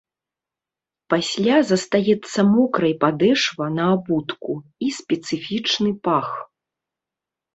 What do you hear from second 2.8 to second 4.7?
падэшва на абутку